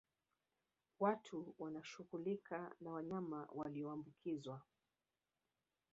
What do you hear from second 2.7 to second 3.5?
na wanyama